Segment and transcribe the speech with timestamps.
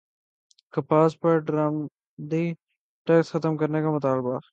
[0.73, 2.45] کپاس پر درامدی
[3.07, 4.37] ٹیکس ختم کرنے کا مطالبہ